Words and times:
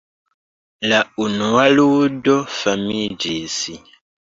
La 0.93 1.01
unua 1.25 1.67
ludo 1.75 2.39
famiĝis. 2.57 3.63